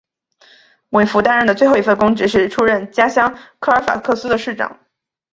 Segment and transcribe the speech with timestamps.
[0.89, 4.79] 韦弗担任的最后一份公职是出任家乡科尔法克斯的市长。